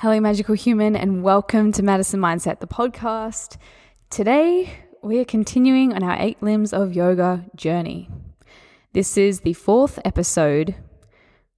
[0.00, 3.56] Hello, magical human, and welcome to Madison Mindset, the podcast.
[4.10, 8.08] Today, we are continuing on our eight limbs of yoga journey.
[8.92, 10.76] This is the fourth episode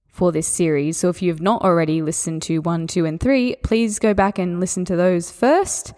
[0.07, 0.97] for this series.
[0.97, 4.59] So, if you've not already listened to one, two, and three, please go back and
[4.59, 5.93] listen to those first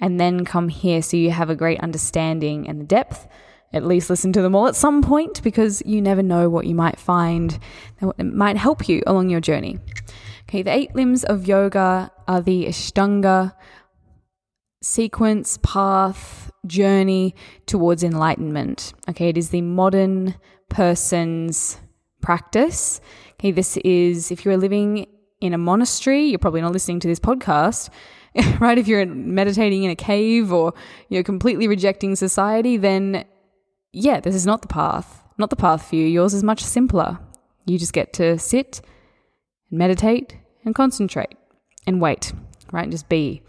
[0.00, 3.26] and then come here so you have a great understanding and depth.
[3.72, 6.76] At least listen to them all at some point because you never know what you
[6.76, 7.58] might find
[8.00, 9.80] that might help you along your journey.
[10.48, 13.52] Okay, the eight limbs of yoga are the Ashtanga
[14.82, 17.34] sequence, path, journey
[17.66, 18.94] towards enlightenment.
[19.10, 20.34] Okay, it is the modern
[20.70, 21.78] person's
[22.22, 23.02] practice.
[23.34, 25.06] Okay, this is if you're living
[25.42, 27.90] in a monastery, you're probably not listening to this podcast.
[28.58, 28.78] right?
[28.78, 30.72] If you're meditating in a cave or
[31.10, 33.26] you're completely rejecting society, then
[33.92, 35.22] yeah, this is not the path.
[35.36, 36.06] Not the path for you.
[36.06, 37.18] Yours is much simpler.
[37.66, 38.80] You just get to sit
[39.70, 41.36] and meditate and concentrate
[41.86, 42.32] and wait,
[42.72, 42.82] right?
[42.82, 43.42] And just be.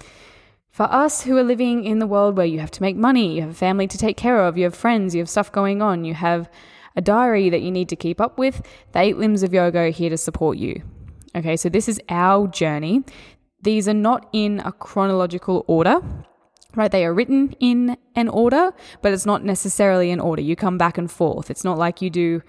[0.72, 3.42] For us who are living in the world where you have to make money, you
[3.42, 6.06] have a family to take care of, you have friends, you have stuff going on,
[6.06, 6.50] you have
[6.96, 8.62] a diary that you need to keep up with,
[8.94, 10.82] the eight limbs of yoga are here to support you.
[11.36, 13.04] Okay, so this is our journey.
[13.62, 16.02] These are not in a chronological order,
[16.76, 16.92] right?
[16.92, 20.42] They are written in an order, but it's not necessarily an order.
[20.42, 21.52] You come back and forth.
[21.52, 22.42] It's not like you do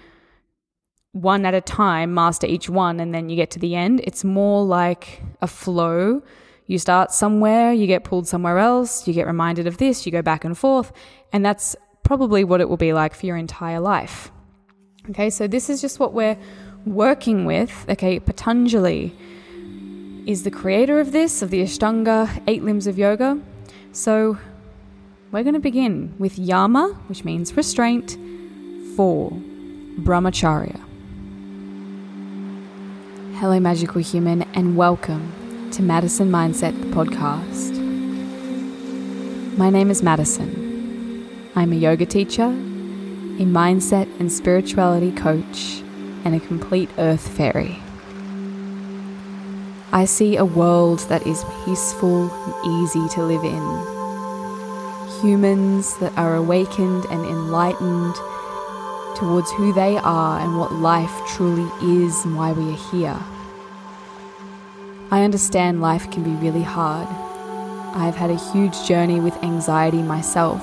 [1.12, 4.00] one at a time, master each one, and then you get to the end.
[4.05, 6.22] It's more like a flow.
[6.67, 10.22] You start somewhere, you get pulled somewhere else, you get reminded of this, you go
[10.22, 10.92] back and forth,
[11.33, 14.30] and that's probably what it will be like for your entire life.
[15.11, 16.39] Okay, so this is just what we're
[16.86, 17.86] working with.
[17.89, 19.17] Okay, Patanjali
[20.27, 23.41] is the creator of this, of the Ashtanga, eight limbs of yoga.
[23.92, 24.39] So
[25.33, 28.17] we're going to begin with Yama, which means restraint,
[28.95, 29.30] for
[29.98, 30.89] Brahmacharya.
[33.41, 37.72] Hello, magical human, and welcome to Madison Mindset the podcast.
[39.56, 41.50] My name is Madison.
[41.56, 45.80] I'm a yoga teacher, a mindset and spirituality coach,
[46.27, 47.79] and a complete earth fairy.
[49.90, 55.23] I see a world that is peaceful and easy to live in.
[55.23, 58.17] Humans that are awakened and enlightened
[59.20, 61.70] towards who they are and what life truly
[62.03, 63.19] is and why we are here.
[65.11, 67.07] I understand life can be really hard.
[67.95, 70.63] I've had a huge journey with anxiety myself.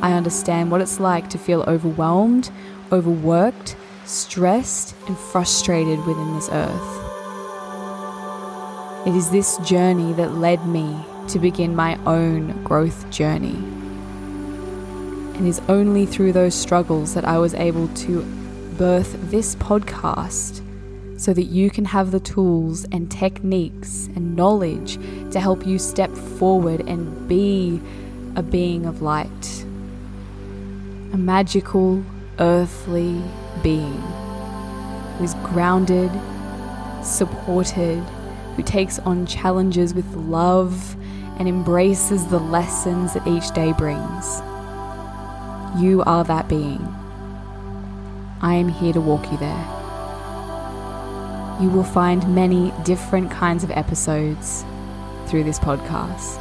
[0.00, 2.52] I understand what it's like to feel overwhelmed,
[2.92, 7.06] overworked, stressed, and frustrated within this earth.
[9.08, 13.56] It is this journey that led me to begin my own growth journey
[15.38, 18.22] and is only through those struggles that I was able to
[18.76, 20.60] birth this podcast
[21.16, 24.98] so that you can have the tools and techniques and knowledge
[25.30, 27.80] to help you step forward and be
[28.34, 29.64] a being of light.
[31.12, 32.04] A magical,
[32.40, 33.22] earthly
[33.62, 34.02] being
[35.18, 36.10] who is grounded,
[37.02, 38.02] supported,
[38.56, 40.96] who takes on challenges with love
[41.38, 44.42] and embraces the lessons that each day brings.
[45.78, 46.82] You are that being.
[48.40, 49.64] I am here to walk you there.
[51.60, 54.64] You will find many different kinds of episodes
[55.28, 56.38] through this podcast.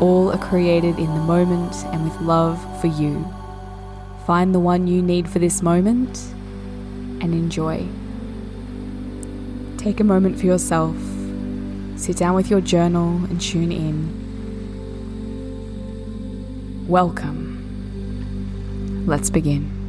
[0.00, 3.30] All are created in the moment and with love for you.
[4.26, 6.18] Find the one you need for this moment
[7.20, 7.86] and enjoy.
[9.76, 10.96] Take a moment for yourself.
[11.96, 14.18] Sit down with your journal and tune in.
[16.88, 17.49] Welcome.
[19.10, 19.79] Let's begin.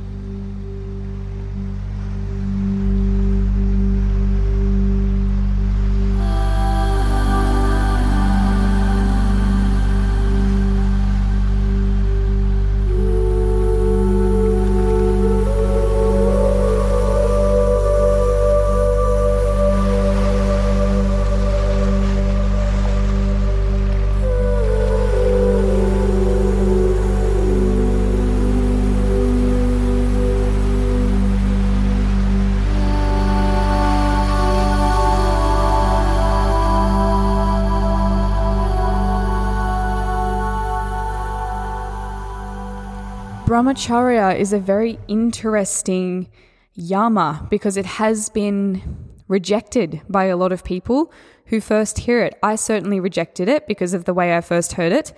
[43.51, 46.30] Brahmacharya is a very interesting
[46.74, 51.12] yama because it has been rejected by a lot of people
[51.48, 52.39] who first hear it.
[52.42, 55.12] I certainly rejected it because of the way I first heard it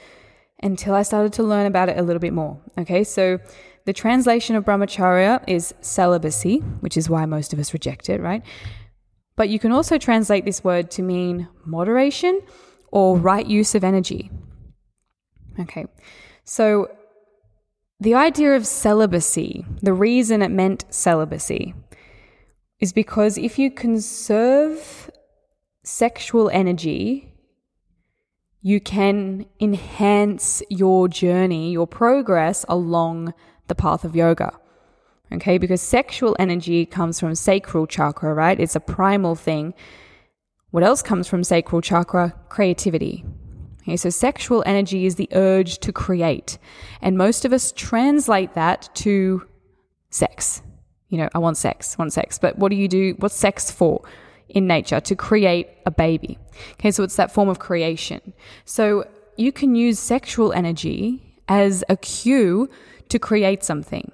[0.63, 2.59] until I started to learn about it a little bit more.
[2.75, 3.37] Okay, so
[3.85, 8.41] the translation of brahmacharya is celibacy, which is why most of us reject it, right?
[9.35, 12.41] But you can also translate this word to mean moderation
[12.91, 14.31] or right use of energy.
[15.59, 15.85] Okay,
[16.43, 16.89] so
[18.03, 21.73] the idea of celibacy, the reason it meant celibacy,
[22.81, 25.09] is because if you conserve
[25.83, 27.33] sexual energy,
[28.61, 33.33] you can enhance your journey, your progress along
[33.69, 34.51] the path of yoga.
[35.31, 38.59] Okay, because sexual energy comes from sacral chakra, right?
[38.59, 39.73] It's a primal thing.
[40.71, 42.35] What else comes from sacral chakra?
[42.49, 43.23] Creativity.
[43.83, 46.57] Okay, so sexual energy is the urge to create.
[47.01, 49.45] And most of us translate that to
[50.09, 50.61] sex.
[51.09, 52.37] You know, I want sex, I want sex.
[52.39, 53.15] But what do you do?
[53.19, 54.01] What's sex for
[54.47, 55.01] in nature?
[55.01, 56.39] To create a baby.
[56.73, 58.33] Okay, so it's that form of creation.
[58.63, 62.69] So you can use sexual energy as a cue
[63.09, 64.11] to create something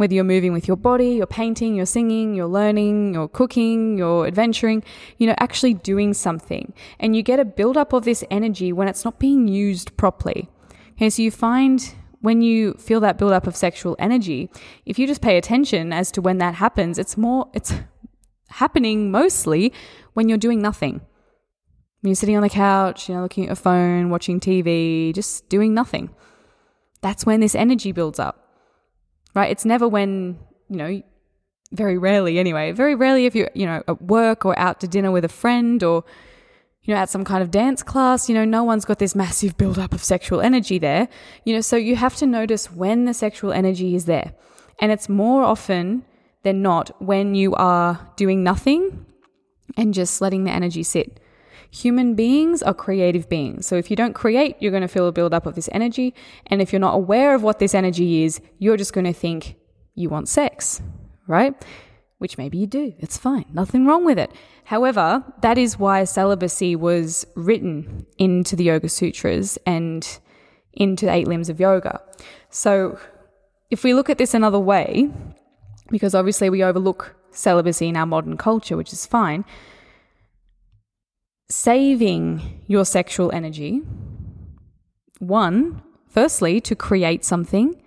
[0.00, 4.26] whether you're moving with your body, you're painting, you're singing, you're learning, you're cooking, you're
[4.26, 4.82] adventuring,
[5.18, 6.72] you know, actually doing something.
[6.98, 10.48] And you get a buildup of this energy when it's not being used properly.
[10.92, 14.48] Okay, so you find when you feel that buildup of sexual energy,
[14.86, 17.74] if you just pay attention as to when that happens, it's more, it's
[18.48, 19.70] happening mostly
[20.14, 21.02] when you're doing nothing.
[22.02, 25.74] You're sitting on the couch, you know, looking at your phone, watching TV, just doing
[25.74, 26.08] nothing.
[27.02, 28.39] That's when this energy builds up
[29.34, 29.50] right?
[29.50, 30.38] It's never when,
[30.68, 31.02] you know,
[31.72, 35.10] very rarely anyway, very rarely if you're, you know, at work or out to dinner
[35.10, 36.04] with a friend or,
[36.82, 39.56] you know, at some kind of dance class, you know, no one's got this massive
[39.56, 41.08] buildup of sexual energy there,
[41.44, 44.32] you know, so you have to notice when the sexual energy is there.
[44.80, 46.04] And it's more often
[46.42, 49.06] than not when you are doing nothing
[49.76, 51.20] and just letting the energy sit.
[51.70, 53.66] Human beings are creative beings.
[53.66, 56.14] So if you don't create, you're going to feel a buildup of this energy.
[56.46, 59.56] And if you're not aware of what this energy is, you're just going to think
[59.94, 60.82] you want sex,
[61.26, 61.54] right?
[62.18, 62.94] Which maybe you do.
[62.98, 63.46] It's fine.
[63.52, 64.32] Nothing wrong with it.
[64.64, 70.18] However, that is why celibacy was written into the Yoga Sutras and
[70.72, 72.00] into the eight limbs of yoga.
[72.48, 72.98] So
[73.70, 75.10] if we look at this another way,
[75.90, 79.44] because obviously we overlook celibacy in our modern culture, which is fine,
[81.50, 83.82] saving your sexual energy,
[85.18, 87.80] one, firstly, to create something,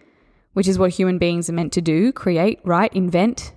[0.54, 3.54] which is what human beings are meant to do create, write, invent,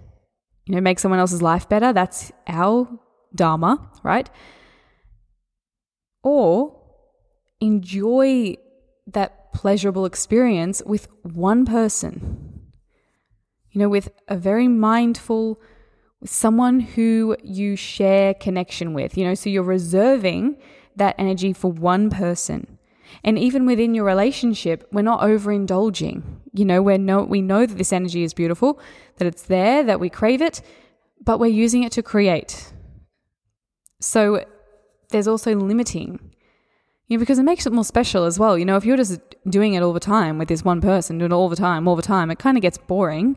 [0.65, 1.93] you know, make someone else's life better.
[1.93, 2.89] That's our
[3.35, 4.31] dharma, right?
[6.23, 6.81] Or
[7.61, 8.57] enjoy
[9.07, 12.71] that pleasurable experience with one person,
[13.71, 15.61] you know, with a very mindful,
[16.25, 20.57] someone who you share connection with, you know, so you're reserving
[20.97, 22.79] that energy for one person.
[23.23, 26.23] And even within your relationship, we're not overindulging.
[26.53, 28.81] You know, we know we know that this energy is beautiful,
[29.17, 30.63] that it's there, that we crave it,
[31.25, 32.73] but we're using it to create.
[34.01, 34.45] So
[35.11, 36.33] there's also limiting.
[37.09, 38.59] You know, because it makes it more special as well.
[38.59, 41.31] You know, if you're just doing it all the time with this one person, doing
[41.31, 43.37] it all the time, all the time, it kind of gets boring.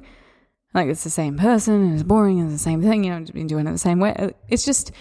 [0.73, 3.19] Like it's the same person and it's boring and it's the same thing, you know,
[3.21, 4.13] just been doing it the same way.
[4.13, 4.91] Uh, it's just,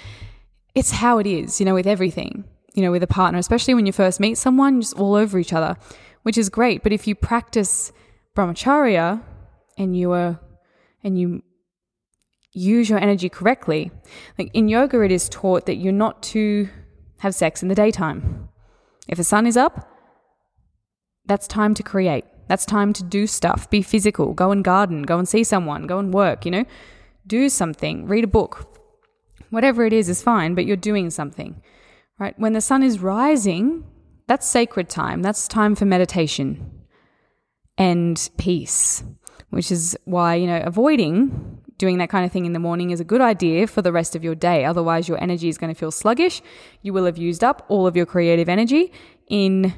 [0.75, 2.45] it's how it is, you know, with everything,
[2.75, 5.53] you know, with a partner, especially when you first meet someone, just all over each
[5.53, 5.77] other,
[6.23, 6.83] which is great.
[6.83, 7.93] But if you practice
[8.35, 9.23] brahmacharya
[9.77, 10.41] and you are,
[11.05, 11.43] and you
[12.53, 13.91] use your energy correctly,
[14.39, 16.69] like in yoga, it is taught that you're not to
[17.19, 18.49] have sex in the daytime.
[19.07, 19.89] If the sun is up,
[21.27, 22.25] that's time to create.
[22.49, 25.99] That's time to do stuff, be physical, go and garden, go and see someone, go
[25.99, 26.65] and work, you know?
[27.27, 28.75] Do something, read a book.
[29.51, 31.63] Whatever it is is fine, but you're doing something.
[32.19, 32.39] Right?
[32.39, 33.85] When the sun is rising,
[34.27, 35.23] that's sacred time.
[35.23, 36.85] That's time for meditation
[37.77, 39.05] and peace,
[39.51, 43.01] which is why, you know, avoiding doing that kind of thing in the morning is
[43.01, 44.65] a good idea for the rest of your day.
[44.65, 46.43] Otherwise, your energy is going to feel sluggish.
[46.83, 48.93] You will have used up all of your creative energy
[49.29, 49.75] in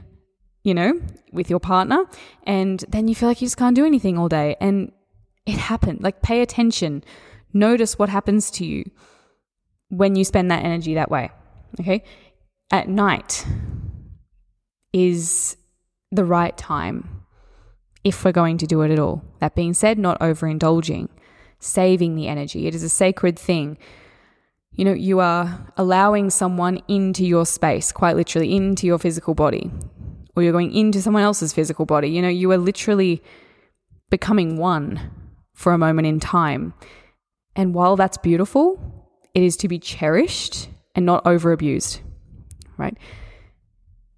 [0.63, 1.01] you know,
[1.33, 2.05] with your partner,
[2.45, 4.57] and then you feel like you just can't do anything all day.
[4.61, 4.93] And
[5.47, 6.03] it happened.
[6.03, 7.03] Like, pay attention,
[7.53, 8.91] notice what happens to you
[9.89, 11.31] when you spend that energy that way.
[11.81, 12.05] Okay.
[12.71, 13.47] At night
[14.93, 15.57] is
[16.13, 17.25] the right time
[18.05, 19.23] if we're going to do it at all.
[19.41, 21.09] That being said, not overindulging,
[21.59, 22.67] saving the energy.
[22.67, 23.79] It is a sacred thing.
[24.73, 29.71] You know, you are allowing someone into your space, quite literally, into your physical body
[30.41, 32.09] or you're going into someone else's physical body.
[32.09, 33.23] You know, you are literally
[34.11, 35.11] becoming one
[35.55, 36.75] for a moment in time.
[37.55, 38.81] And while that's beautiful,
[39.35, 42.01] it is to be cherished and not over abused,
[42.77, 42.97] right?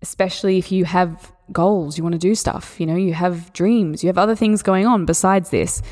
[0.01, 4.03] Especially if you have goals, you want to do stuff, you know, you have dreams,
[4.03, 5.83] you have other things going on besides this.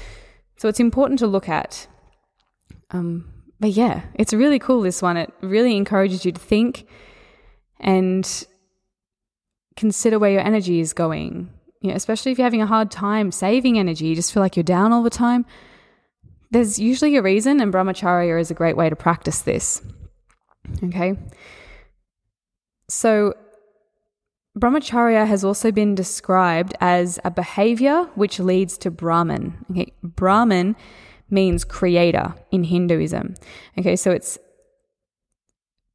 [0.56, 1.86] So it's important to look at
[2.92, 5.16] um, but yeah, it's really cool, this one.
[5.16, 6.86] It really encourages you to think
[7.78, 8.46] and
[9.80, 11.50] consider where your energy is going.
[11.80, 14.54] You know, especially if you're having a hard time saving energy, you just feel like
[14.54, 15.46] you're down all the time.
[16.50, 19.82] There's usually a reason, and brahmacharya is a great way to practice this.
[20.84, 21.16] Okay.
[22.88, 23.32] So,
[24.58, 29.64] brahmacharya has also been described as a behavior which leads to Brahman.
[29.70, 29.92] Okay.
[30.02, 30.76] Brahman
[31.30, 33.34] means creator in Hinduism.
[33.78, 33.96] Okay.
[33.96, 34.38] So, it's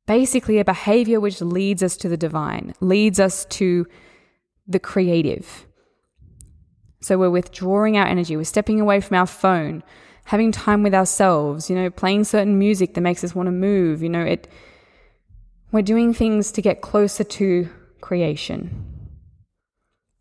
[0.08, 3.86] basically a behavior which leads us to the divine, leads us to
[4.68, 5.66] the creative.
[7.02, 9.84] So we're withdrawing our energy, we're stepping away from our phone,
[10.26, 14.02] having time with ourselves, you know, playing certain music that makes us want to move,
[14.02, 14.48] you know, it
[15.72, 17.70] we're doing things to get closer to
[18.00, 18.86] creation.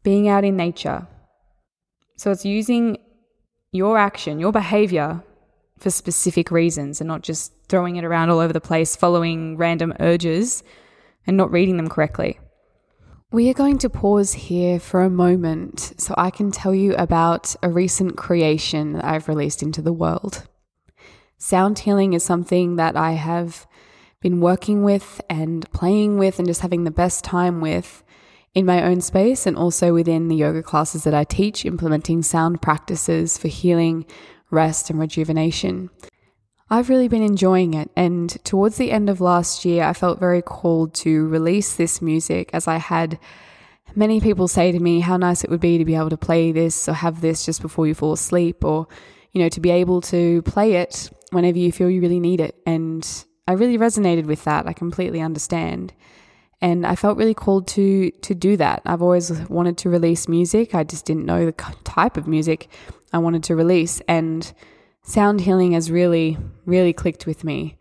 [0.02, 1.06] Being out in nature.
[2.16, 2.98] So it's using
[3.70, 5.22] your action, your behavior
[5.78, 9.94] for specific reasons and not just throwing it around all over the place, following random
[10.00, 10.62] urges
[11.26, 12.38] and not reading them correctly.
[13.32, 17.56] We are going to pause here for a moment so I can tell you about
[17.62, 20.46] a recent creation that I've released into the world.
[21.36, 23.66] Sound healing is something that I have
[24.20, 28.04] been working with and playing with and just having the best time with
[28.54, 32.62] in my own space and also within the yoga classes that I teach, implementing sound
[32.62, 34.06] practices for healing,
[34.50, 35.90] rest, and rejuvenation.
[36.70, 40.42] I've really been enjoying it, and towards the end of last year, I felt very
[40.42, 43.18] called to release this music as I had
[43.94, 46.52] many people say to me how nice it would be to be able to play
[46.52, 48.88] this or have this just before you fall asleep, or,
[49.32, 52.56] you know, to be able to play it whenever you feel you really need it.
[52.66, 53.06] And
[53.46, 54.66] I really resonated with that.
[54.66, 55.92] I completely understand.
[56.60, 58.80] And I felt really called to to do that.
[58.86, 60.74] I've always wanted to release music.
[60.74, 61.52] I just didn't know the
[61.84, 62.68] type of music
[63.12, 64.00] I wanted to release.
[64.08, 64.50] And
[65.04, 67.76] sound healing has really, really clicked with me.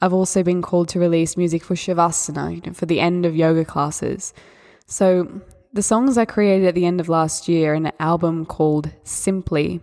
[0.00, 3.36] I've also been called to release music for Shavasana, you know, for the end of
[3.36, 4.32] yoga classes.
[4.86, 9.80] So the songs I created at the end of last year an album called Simply.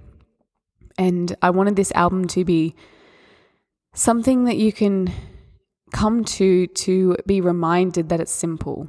[0.98, 2.74] And I wanted this album to be
[3.94, 5.12] something that you can
[5.94, 8.88] come to to be reminded that it's simple.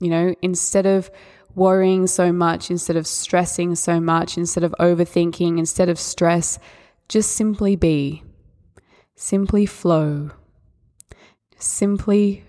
[0.00, 1.10] You know, instead of
[1.54, 6.58] worrying so much, instead of stressing so much, instead of overthinking, instead of stress,
[7.08, 8.22] just simply be,
[9.14, 10.30] simply flow,
[11.58, 12.44] simply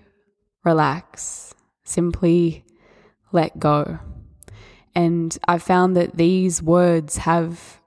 [0.64, 2.64] relax, simply
[3.32, 3.98] let go.
[4.94, 7.78] And I found that these words have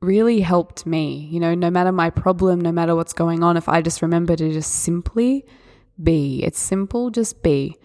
[0.00, 1.28] really helped me.
[1.30, 4.36] You know, no matter my problem, no matter what's going on, if I just remember
[4.36, 5.44] to just simply
[6.02, 7.76] be, it's simple, just be.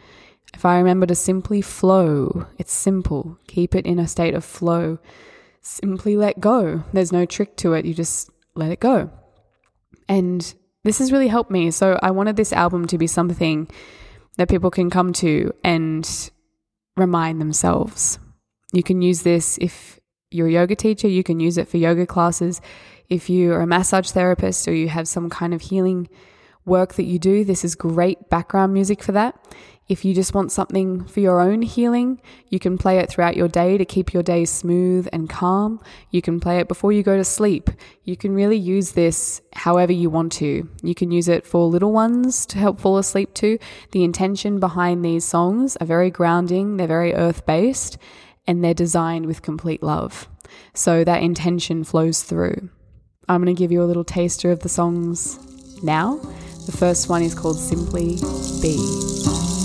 [0.53, 3.38] If I remember to simply flow, it's simple.
[3.48, 5.00] Keep it in a state of flow
[5.67, 6.83] simply let go.
[6.93, 7.86] There's no trick to it.
[7.86, 9.09] You just let it go.
[10.07, 11.71] And this has really helped me.
[11.71, 13.69] So I wanted this album to be something
[14.38, 16.31] that people can come to and
[16.95, 18.19] remind themselves.
[18.71, 20.00] You can use this if
[20.31, 22.62] you're a yoga teacher, you can use it for yoga classes.
[23.09, 26.09] If you're a massage therapist or you have some kind of healing
[26.65, 29.36] work that you do, this is great background music for that.
[29.88, 33.48] If you just want something for your own healing, you can play it throughout your
[33.48, 35.79] day to keep your day smooth and calm.
[36.12, 37.70] You can play it before you go to sleep.
[38.03, 40.70] You can really use this however you want to.
[40.84, 43.58] You can use it for little ones to help fall asleep to.
[43.91, 47.98] The intention behind these songs are very grounding, they're very earth based,
[48.46, 50.27] and they're designed with complete love.
[50.74, 52.70] So that intention flows through.
[53.29, 55.39] I'm going to give you a little taster of the songs
[55.82, 56.17] now.
[56.65, 58.17] The first one is called Simply
[58.62, 59.56] Be.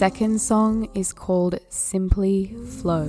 [0.00, 3.04] Second song is called Simply Flow.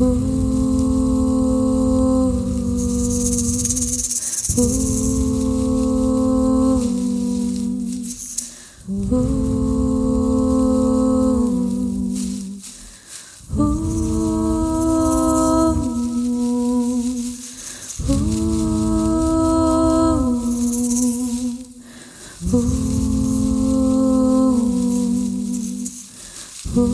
[0.00, 0.27] Ooh.
[26.78, 26.84] The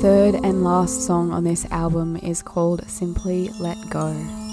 [0.00, 4.45] third and last song on this album is called Simply Let Go.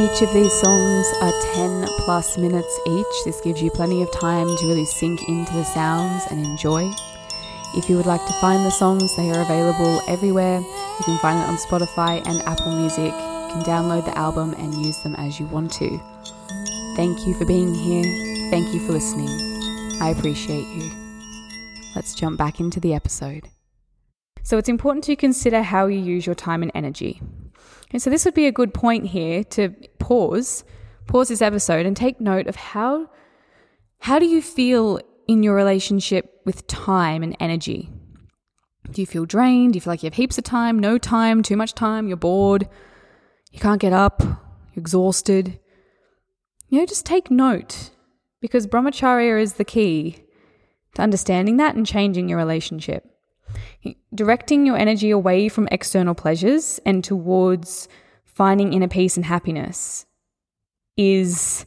[0.00, 3.24] Each of these songs are 10 plus minutes each.
[3.24, 6.88] This gives you plenty of time to really sink into the sounds and enjoy.
[7.74, 10.60] If you would like to find the songs, they are available everywhere.
[10.60, 13.12] You can find it on Spotify and Apple Music.
[13.12, 16.00] You can download the album and use them as you want to.
[16.94, 18.04] Thank you for being here.
[18.52, 19.28] Thank you for listening.
[20.00, 20.92] I appreciate you.
[21.96, 23.48] Let's jump back into the episode.
[24.44, 27.20] So, it's important to consider how you use your time and energy.
[27.90, 30.64] And so this would be a good point here to pause,
[31.06, 33.08] pause this episode and take note of how
[34.00, 37.90] how do you feel in your relationship with time and energy?
[38.90, 39.72] Do you feel drained?
[39.72, 42.16] Do you feel like you have heaps of time, no time, too much time, you're
[42.16, 42.68] bored,
[43.52, 45.58] you can't get up, you're exhausted?
[46.68, 47.90] You know, just take note
[48.40, 50.24] because brahmacharya is the key
[50.94, 53.04] to understanding that and changing your relationship.
[54.14, 57.88] Directing your energy away from external pleasures and towards
[58.24, 60.06] finding inner peace and happiness
[60.96, 61.64] is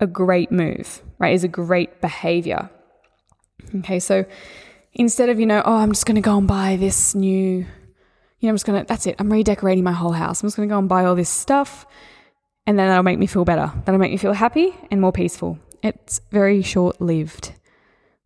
[0.00, 1.34] a great move, right?
[1.34, 2.70] Is a great behavior.
[3.76, 4.24] Okay, so
[4.92, 7.66] instead of, you know, oh, I'm just going to go and buy this new, you
[8.42, 10.42] know, I'm just going to, that's it, I'm redecorating my whole house.
[10.42, 11.86] I'm just going to go and buy all this stuff
[12.66, 13.72] and then that'll make me feel better.
[13.86, 15.58] That'll make me feel happy and more peaceful.
[15.82, 17.52] It's very short lived,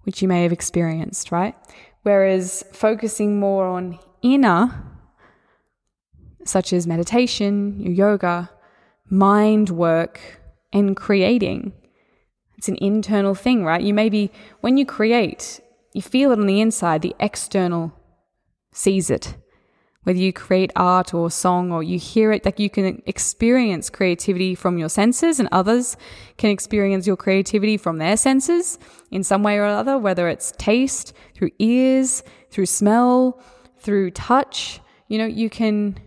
[0.02, 1.54] which you may have experienced, right?
[2.02, 4.84] Whereas focusing more on inner,
[6.44, 8.50] such as meditation, yoga,
[9.08, 10.40] mind work,
[10.72, 11.72] and creating,
[12.56, 13.82] it's an internal thing, right?
[13.82, 15.60] You maybe, when you create,
[15.92, 17.92] you feel it on the inside, the external
[18.72, 19.36] sees it
[20.04, 24.54] whether you create art or song or you hear it, like you can experience creativity
[24.54, 25.96] from your senses and others
[26.38, 28.78] can experience your creativity from their senses
[29.10, 33.40] in some way or other, whether it's taste, through ears, through smell,
[33.78, 34.80] through touch.
[35.06, 35.98] You know, you can,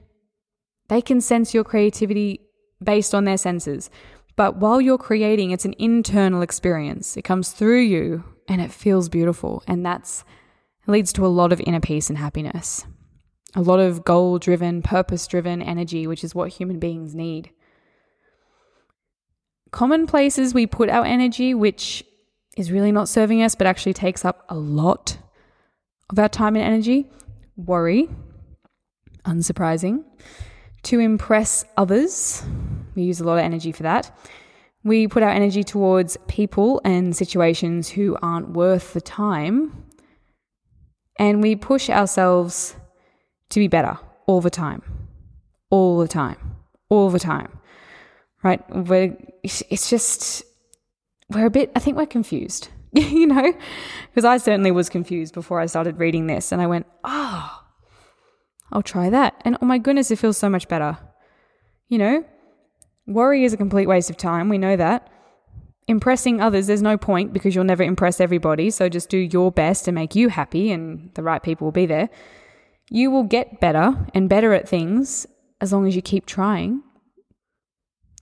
[0.90, 2.42] they can sense your creativity
[2.84, 3.90] based on their senses.
[4.36, 7.16] But while you're creating, it's an internal experience.
[7.16, 9.64] It comes through you and it feels beautiful.
[9.68, 10.26] And that's
[10.88, 12.86] leads to a lot of inner peace and happiness
[13.56, 17.50] a lot of goal driven, purpose driven energy, which is what human beings need.
[19.72, 22.04] Common places we put our energy, which
[22.58, 25.18] is really not serving us, but actually takes up a lot
[26.10, 27.10] of our time and energy
[27.58, 28.10] worry,
[29.26, 30.04] unsurprising.
[30.84, 32.44] To impress others,
[32.96, 34.16] we use a lot of energy for that.
[34.84, 39.86] We put our energy towards people and situations who aren't worth the time.
[41.18, 42.76] And we push ourselves
[43.50, 44.82] to be better all the time,
[45.70, 46.56] all the time,
[46.90, 47.60] all the time,
[48.44, 48.62] right?
[48.70, 50.44] We're, it's just,
[51.30, 53.54] we're a bit, I think we're confused, you know?
[54.10, 57.62] Because I certainly was confused before I started reading this and I went, oh,
[58.72, 59.42] I'll try that.
[59.46, 60.98] And oh my goodness, it feels so much better.
[61.88, 62.26] You know,
[63.08, 64.50] worry is a complete waste of time.
[64.50, 65.10] We know that.
[65.88, 68.72] Impressing others, there's no point because you'll never impress everybody.
[68.72, 71.86] So just do your best to make you happy, and the right people will be
[71.86, 72.10] there.
[72.90, 75.26] You will get better and better at things
[75.60, 76.84] as long as you keep trying.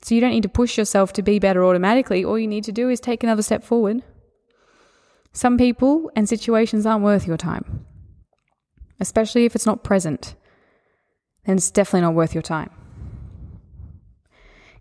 [0.02, 2.26] So you don't need to push yourself to be better automatically.
[2.26, 4.04] All you need to do is take another step forward.
[5.32, 7.86] Some people and situations aren't worth your time,
[9.00, 10.36] especially if it's not present.
[11.46, 12.70] Then it's definitely not worth your time.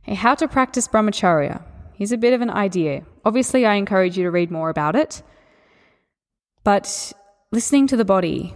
[0.02, 1.62] Hey, how to practice brahmacharya.
[1.94, 3.04] Here's a bit of an idea.
[3.24, 5.22] Obviously, I encourage you to read more about it.
[6.64, 7.12] But
[7.52, 8.54] listening to the body,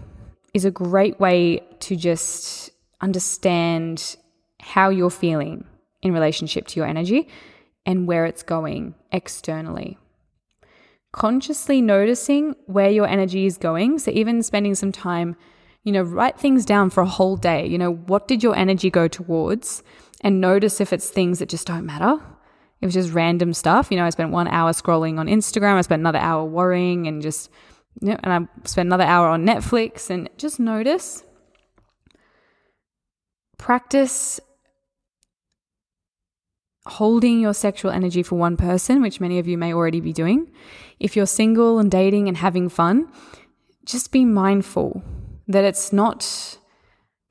[0.57, 2.71] is a great way to just
[3.03, 4.17] understand
[4.59, 5.67] how you're feeling
[6.01, 7.29] in relationship to your energy
[7.85, 9.99] and where it's going externally.
[11.13, 13.99] Consciously noticing where your energy is going.
[13.99, 15.37] So, even spending some time,
[15.85, 17.67] you know, write things down for a whole day.
[17.67, 19.83] You know, what did your energy go towards?
[20.23, 22.19] And notice if it's things that just don't matter.
[22.81, 23.91] It was just random stuff.
[23.91, 27.21] You know, I spent one hour scrolling on Instagram, I spent another hour worrying and
[27.21, 27.51] just
[28.01, 31.25] Yep, and I spend another hour on Netflix and just notice.
[33.59, 34.39] Practice
[36.87, 40.51] holding your sexual energy for one person, which many of you may already be doing,
[41.01, 43.11] if you're single and dating and having fun,
[43.85, 45.03] just be mindful
[45.49, 46.59] that it's not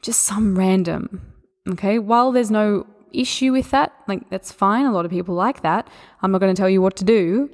[0.02, 1.34] just some random.
[1.70, 2.00] Okay.
[2.00, 4.86] While there's no issue with that, like that's fine.
[4.86, 5.88] A lot of people like that.
[6.22, 7.50] I'm not going to tell you what to do.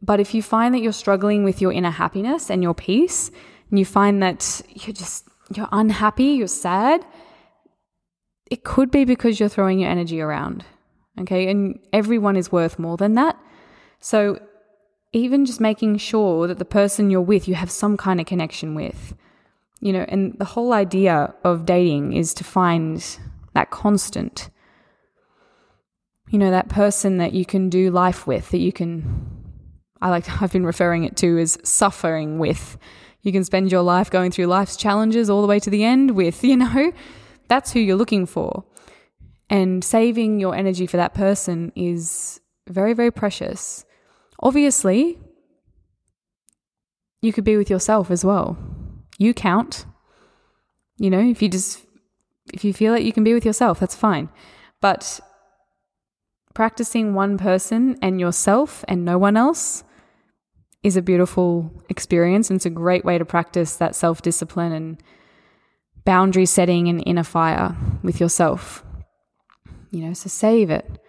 [0.00, 3.30] But if you find that you're struggling with your inner happiness and your peace,
[3.70, 7.04] and you find that you're just, you're unhappy, you're sad,
[8.50, 10.64] it could be because you're throwing your energy around.
[11.20, 11.50] Okay.
[11.50, 13.36] And everyone is worth more than that.
[14.00, 14.40] So
[15.12, 18.74] even just making sure that the person you're with, you have some kind of connection
[18.74, 19.14] with.
[19.80, 23.04] You know, and the whole idea of dating is to find
[23.54, 24.50] that constant.
[26.30, 29.37] You know, that person that you can do life with, that you can,
[30.00, 32.78] I like, I've been referring it to as suffering with.
[33.22, 36.12] You can spend your life going through life's challenges all the way to the end
[36.12, 36.92] with, you know,
[37.48, 38.64] that's who you're looking for.
[39.50, 43.86] And saving your energy for that person is very, very precious.
[44.40, 45.18] Obviously,
[47.22, 48.58] you could be with yourself as well.
[49.18, 49.86] You count.
[50.98, 51.84] You know, if you just
[52.52, 54.28] if you feel like you can be with yourself, that's fine.
[54.80, 55.20] But
[56.54, 59.84] practicing one person and yourself and no one else
[60.82, 65.02] is a beautiful experience and it's a great way to practice that self-discipline and
[66.04, 68.84] boundary setting and inner fire with yourself.
[69.90, 71.00] You know, so save it.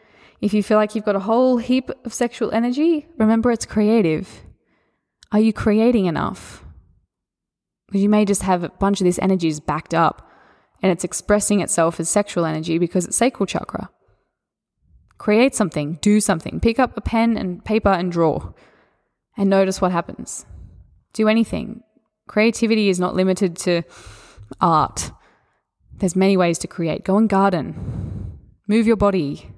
[0.41, 4.41] If you feel like you've got a whole heap of sexual energy, remember it's creative.
[5.31, 6.63] Are you creating enough?
[7.87, 10.27] Because you may just have a bunch of this energy is backed up
[10.81, 13.89] and it's expressing itself as sexual energy because it's sacral chakra.
[15.17, 18.53] Create something, do something, pick up a pen and paper and draw
[19.39, 20.45] and notice what happens.
[21.13, 21.81] Do anything.
[22.27, 23.81] Creativity is not limited to
[24.59, 25.11] art.
[25.97, 27.05] There's many ways to create.
[27.05, 28.37] Go and garden.
[28.67, 29.49] Move your body.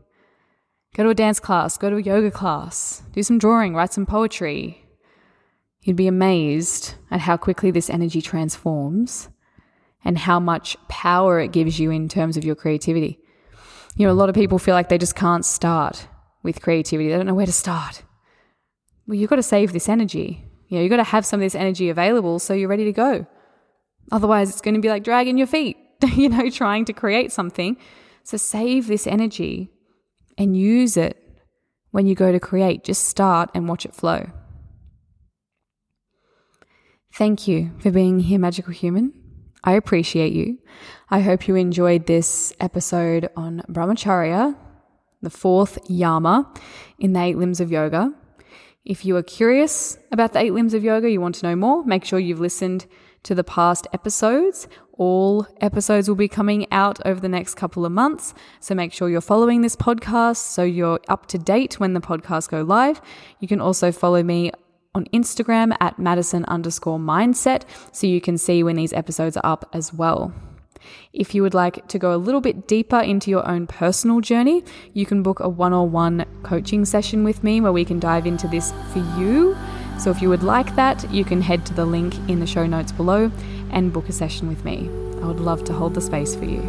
[0.95, 4.05] Go to a dance class, go to a yoga class, do some drawing, write some
[4.05, 4.85] poetry.
[5.81, 9.29] You'd be amazed at how quickly this energy transforms
[10.05, 13.19] and how much power it gives you in terms of your creativity.
[13.95, 16.07] You know, a lot of people feel like they just can't start
[16.43, 17.09] with creativity.
[17.09, 18.03] They don't know where to start.
[19.07, 20.45] Well, you've got to save this energy.
[20.67, 22.93] You know, you've got to have some of this energy available so you're ready to
[22.93, 23.25] go.
[24.11, 25.77] Otherwise, it's going to be like dragging your feet,
[26.15, 27.77] you know, trying to create something.
[28.23, 29.71] So save this energy
[30.37, 31.17] and use it
[31.91, 32.83] when you go to create.
[32.83, 34.29] Just start and watch it flow.
[37.13, 39.13] Thank you for being here, Magical Human.
[39.63, 40.57] I appreciate you.
[41.09, 44.55] I hope you enjoyed this episode on Brahmacharya,
[45.21, 46.51] the fourth yama
[46.97, 48.13] in the eight limbs of yoga.
[48.83, 51.83] If you are curious about the eight limbs of yoga, you want to know more,
[51.85, 52.87] make sure you've listened
[53.23, 54.67] to the past episodes.
[54.93, 58.33] All episodes will be coming out over the next couple of months.
[58.59, 62.49] So make sure you're following this podcast so you're up to date when the podcasts
[62.49, 63.01] go live.
[63.39, 64.51] You can also follow me
[64.95, 69.69] on Instagram at Madison underscore mindset so you can see when these episodes are up
[69.73, 70.33] as well.
[71.13, 74.63] If you would like to go a little bit deeper into your own personal journey,
[74.93, 78.25] you can book a one on one coaching session with me where we can dive
[78.25, 79.57] into this for you.
[79.99, 82.65] So if you would like that, you can head to the link in the show
[82.65, 83.31] notes below
[83.71, 84.89] and book a session with me.
[85.21, 86.61] I would love to hold the space for you.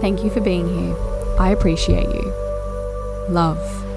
[0.00, 0.96] Thank you for being here.
[1.38, 2.32] I appreciate you.
[3.28, 3.87] Love.